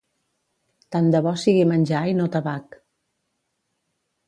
[0.95, 2.81] Tant de bo sigui menjar i no tabac.